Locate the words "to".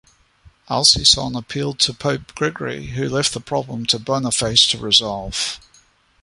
1.81-1.93, 3.85-3.99, 4.69-4.79